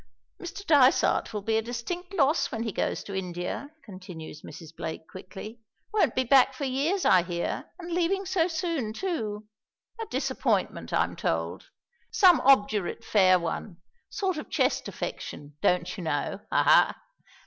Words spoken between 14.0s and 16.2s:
Sort of chest affection, don't you